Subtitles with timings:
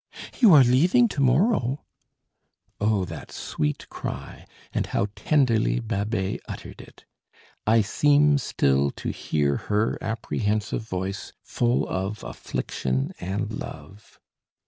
[0.39, 1.85] "You are leaving to morrow!"
[2.79, 3.05] Oh!
[3.05, 7.05] that sweet cry, and how tenderly Babet uttered it!
[7.67, 14.19] I seem still to hear her apprehensive voice full of affliction and love.